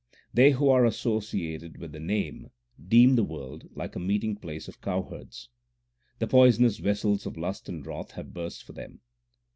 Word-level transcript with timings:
They 0.33 0.49
who 0.53 0.67
are 0.69 0.83
associated 0.83 1.77
with 1.77 1.91
the 1.91 1.99
Name 1.99 2.49
deem 2.87 3.13
the 3.15 3.23
world 3.23 3.69
like 3.75 3.95
a 3.95 3.99
meeting 3.99 4.35
place 4.35 4.67
of 4.67 4.81
cowherds: 4.81 5.49
The 6.17 6.25
poisonous 6.25 6.77
vessels 6.79 7.27
of 7.27 7.37
lust 7.37 7.69
and 7.69 7.85
wrath 7.85 8.13
have 8.13 8.33
burst 8.33 8.63
for 8.63 8.73
them. 8.73 9.01